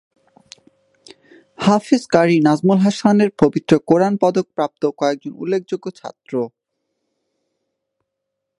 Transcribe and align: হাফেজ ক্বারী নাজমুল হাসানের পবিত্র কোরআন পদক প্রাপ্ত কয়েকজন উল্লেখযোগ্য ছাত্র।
হাফেজ 1.57 2.03
ক্বারী 2.07 2.37
নাজমুল 2.39 2.79
হাসানের 2.85 3.29
পবিত্র 3.41 3.71
কোরআন 3.89 4.13
পদক 4.21 4.45
প্রাপ্ত 4.55 4.81
কয়েকজন 4.99 5.33
উল্লেখযোগ্য 5.33 5.85
ছাত্র। 5.99 6.33